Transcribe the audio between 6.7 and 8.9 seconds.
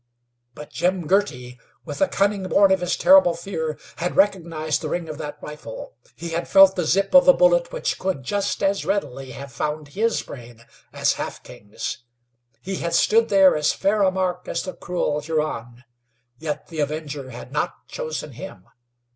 the zip of a bullet which could just as